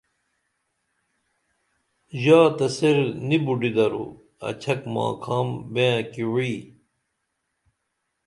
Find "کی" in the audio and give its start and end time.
6.11-6.23